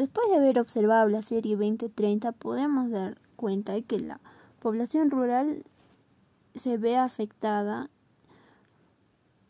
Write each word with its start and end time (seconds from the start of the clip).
Después 0.00 0.30
de 0.30 0.36
haber 0.36 0.58
observado 0.58 1.10
la 1.10 1.20
serie 1.20 1.56
2030, 1.56 2.32
podemos 2.32 2.90
dar 2.90 3.18
cuenta 3.36 3.74
de 3.74 3.82
que 3.82 4.00
la 4.00 4.18
población 4.58 5.10
rural 5.10 5.62
se 6.54 6.78
ve 6.78 6.96
afectada 6.96 7.90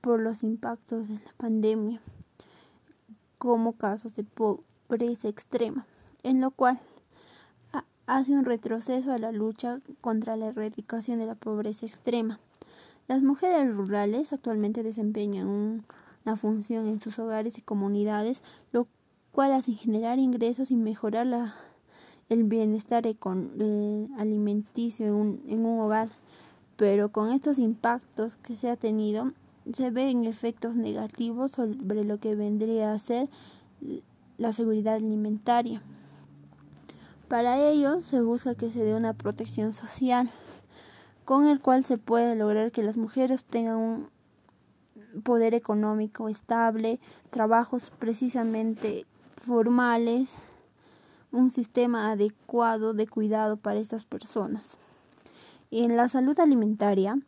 por 0.00 0.18
los 0.18 0.42
impactos 0.42 1.06
de 1.06 1.14
la 1.14 1.32
pandemia 1.36 2.00
como 3.38 3.74
casos 3.74 4.16
de 4.16 4.24
pobreza 4.24 5.28
extrema, 5.28 5.86
en 6.25 6.41
lo 6.41 6.51
cual 6.51 6.80
hace 8.09 8.32
un 8.32 8.45
retroceso 8.45 9.12
a 9.12 9.19
la 9.19 9.30
lucha 9.30 9.79
contra 10.01 10.35
la 10.37 10.48
erradicación 10.48 11.21
de 11.21 11.27
la 11.27 11.37
pobreza 11.37 11.87
extrema. 11.87 12.41
Las 13.07 13.23
mujeres 13.23 13.73
rurales 13.73 14.32
actualmente 14.32 14.82
desempeñan 14.82 15.46
una 15.46 16.35
función 16.35 16.89
en 16.89 17.01
sus 17.01 17.21
hogares 17.21 17.57
y 17.57 17.62
comunidades, 17.62 18.43
lo 18.73 18.89
cual 19.32 19.52
hace 19.52 19.72
generar 19.72 20.18
ingresos 20.18 20.70
y 20.70 20.76
mejorar 20.76 21.26
la, 21.26 21.54
el 22.29 22.44
bienestar 22.44 23.07
eh, 23.07 24.08
alimenticio 24.18 25.07
en 25.07 25.14
un, 25.14 25.43
en 25.48 25.64
un 25.64 25.80
hogar. 25.80 26.08
Pero 26.76 27.11
con 27.11 27.30
estos 27.30 27.58
impactos 27.58 28.36
que 28.36 28.57
se 28.57 28.71
ha 28.71 28.76
tenido, 28.76 29.32
se 29.72 29.90
ven 29.90 30.24
efectos 30.24 30.74
negativos 30.74 31.52
sobre 31.52 32.05
lo 32.05 32.19
que 32.19 32.34
vendría 32.34 32.92
a 32.92 32.98
ser 32.98 33.28
la 34.38 34.52
seguridad 34.52 34.94
alimentaria. 34.94 35.83
Para 37.28 37.60
ello 37.60 38.02
se 38.02 38.20
busca 38.22 38.55
que 38.55 38.70
se 38.70 38.83
dé 38.83 38.94
una 38.94 39.12
protección 39.12 39.74
social, 39.74 40.30
con 41.24 41.47
el 41.47 41.60
cual 41.60 41.84
se 41.84 41.98
puede 41.98 42.34
lograr 42.34 42.72
que 42.72 42.83
las 42.83 42.97
mujeres 42.97 43.44
tengan 43.44 43.77
un 43.77 44.08
poder 45.22 45.55
económico 45.55 46.28
estable, 46.28 46.98
trabajos 47.30 47.92
precisamente 47.98 49.06
formales, 49.41 50.34
un 51.33 51.50
sistema 51.50 52.11
adecuado 52.11 52.92
de 52.92 53.06
cuidado 53.06 53.56
para 53.56 53.80
estas 53.80 54.05
personas. 54.05 54.77
En 55.70 55.96
la 55.96 56.08
salud 56.08 56.38
alimentaria 56.38 57.19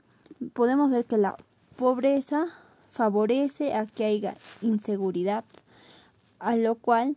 podemos 0.52 0.90
ver 0.90 1.04
que 1.06 1.16
la 1.16 1.36
pobreza 1.76 2.46
favorece 2.90 3.74
a 3.74 3.86
que 3.86 4.04
haya 4.04 4.36
inseguridad, 4.60 5.44
a 6.38 6.56
lo 6.56 6.74
cual 6.74 7.16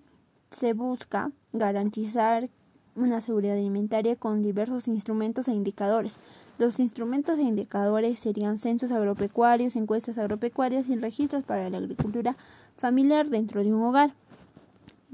se 0.52 0.74
busca 0.74 1.32
garantizar 1.52 2.50
una 2.96 3.20
seguridad 3.20 3.58
alimentaria 3.58 4.16
con 4.16 4.42
diversos 4.42 4.88
instrumentos 4.88 5.50
e 5.50 5.52
indicadores. 5.52 6.18
Los 6.58 6.80
instrumentos 6.80 7.38
e 7.40 7.42
indicadores 7.42 8.20
serían 8.20 8.58
censos 8.58 8.92
agropecuarios, 8.94 9.76
encuestas 9.76 10.18
agropecuarias 10.18 10.88
y 10.88 10.96
registros 10.96 11.44
para 11.44 11.70
la 11.70 11.80
agricultura 11.80 12.38
familiar 12.78 13.28
dentro 13.28 13.62
de 13.62 13.74
un 13.74 13.84
hogar. 13.84 14.14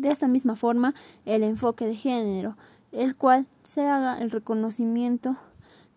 De 0.01 0.09
esta 0.09 0.27
misma 0.27 0.55
forma, 0.55 0.95
el 1.25 1.43
enfoque 1.43 1.85
de 1.85 1.93
género, 1.93 2.57
el 2.91 3.15
cual 3.15 3.45
se 3.63 3.85
haga 3.85 4.17
el 4.17 4.31
reconocimiento 4.31 5.37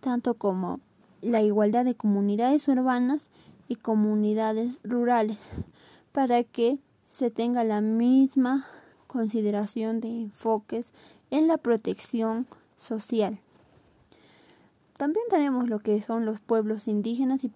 tanto 0.01 0.35
como 0.35 0.81
la 1.23 1.41
igualdad 1.41 1.87
de 1.87 1.95
comunidades 1.95 2.69
urbanas 2.69 3.29
y 3.67 3.77
comunidades 3.77 4.79
rurales, 4.85 5.39
para 6.13 6.45
que 6.45 6.79
se 7.09 7.31
tenga 7.31 7.65
la 7.65 7.81
misma 7.81 8.67
consideración 9.07 10.03
de 10.03 10.25
enfoques 10.25 10.93
en 11.31 11.49
la 11.49 11.57
protección 11.57 12.47
social. 12.77 13.39
También 14.99 15.25
tenemos 15.31 15.71
lo 15.71 15.79
que 15.79 15.99
son 16.03 16.27
los 16.27 16.43
pueblos 16.43 16.89
indígenas 16.89 17.43
y 17.43 17.51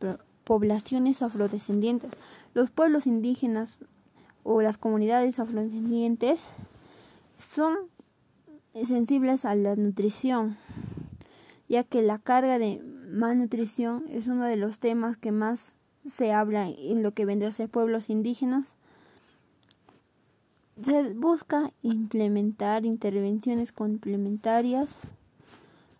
poblaciones 0.44 1.20
afrodescendientes. 1.20 2.14
Los 2.54 2.70
pueblos 2.70 3.06
indígenas 3.06 3.80
o 4.50 4.62
las 4.62 4.78
comunidades 4.78 5.38
afrodescendientes 5.38 6.48
son 7.36 7.76
sensibles 8.72 9.44
a 9.44 9.54
la 9.54 9.76
nutrición, 9.76 10.56
ya 11.68 11.84
que 11.84 12.00
la 12.00 12.18
carga 12.18 12.58
de 12.58 12.80
malnutrición 13.10 14.06
es 14.08 14.26
uno 14.26 14.46
de 14.46 14.56
los 14.56 14.78
temas 14.78 15.18
que 15.18 15.32
más 15.32 15.74
se 16.06 16.32
habla 16.32 16.66
en 16.66 17.02
lo 17.02 17.12
que 17.12 17.26
vendrá 17.26 17.50
a 17.50 17.52
ser 17.52 17.68
pueblos 17.68 18.08
indígenas. 18.08 18.76
Se 20.80 21.12
busca 21.12 21.70
implementar 21.82 22.86
intervenciones 22.86 23.72
complementarias 23.72 24.96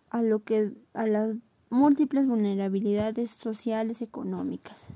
a 0.09 0.23
lo 0.23 0.43
que 0.43 0.71
a 0.95 1.05
las 1.05 1.35
múltiples 1.69 2.25
vulnerabilidades 2.25 3.29
sociales 3.29 4.01
económicas 4.01 4.87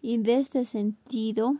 y 0.00 0.16
de 0.16 0.40
este 0.40 0.64
sentido 0.64 1.56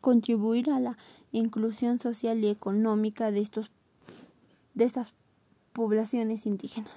contribuir 0.00 0.70
a 0.70 0.80
la 0.80 0.96
inclusión 1.32 1.98
social 2.00 2.42
y 2.42 2.48
económica 2.48 3.30
de 3.30 3.40
estos 3.40 3.70
de 4.74 4.84
estas 4.84 5.14
poblaciones 5.72 6.46
indígenas. 6.46 6.94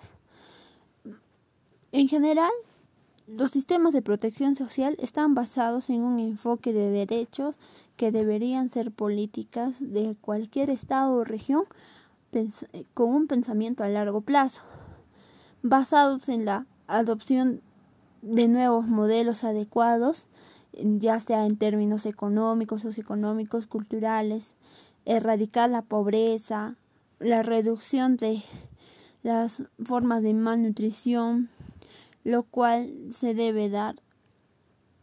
En 1.92 2.08
general, 2.08 2.52
los 3.28 3.52
sistemas 3.52 3.94
de 3.94 4.02
protección 4.02 4.56
social 4.56 4.96
están 5.00 5.36
basados 5.36 5.90
en 5.90 6.02
un 6.02 6.20
enfoque 6.20 6.74
de 6.74 6.90
derechos 6.90 7.56
que 7.96 8.12
deberían 8.12 8.70
ser 8.70 8.92
políticas 8.92 9.76
de 9.80 10.18
cualquier 10.20 10.70
estado 10.70 11.14
o 11.14 11.24
región 11.24 11.64
con 12.94 13.14
un 13.14 13.28
pensamiento 13.28 13.84
a 13.84 13.90
largo 13.90 14.22
plazo, 14.22 14.62
basados 15.62 16.28
en 16.30 16.46
la 16.46 16.66
adopción 16.88 17.62
de 18.22 18.48
nuevos 18.48 18.88
modelos 18.88 19.44
adecuados 19.44 20.26
ya 20.74 21.20
sea 21.20 21.46
en 21.46 21.58
términos 21.58 22.06
económicos, 22.06 22.82
socioeconómicos, 22.82 23.68
culturales, 23.68 24.54
erradicar 25.06 25.70
la 25.70 25.82
pobreza, 25.82 26.76
la 27.20 27.44
reducción 27.44 28.18
de 28.18 28.42
las 29.22 29.64
formas 29.84 30.24
de 30.24 30.34
malnutrición, 30.34 31.50
lo 32.24 32.44
cual 32.44 32.94
se 33.12 33.34
debe 33.34 33.70
dar 33.70 33.96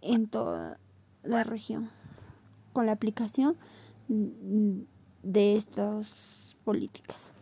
en 0.00 0.28
toda 0.28 0.78
la 1.22 1.44
región 1.44 1.90
con 2.72 2.86
la 2.86 2.92
aplicación 2.92 3.56
de 4.08 5.56
estas 5.56 6.56
políticas. 6.64 7.32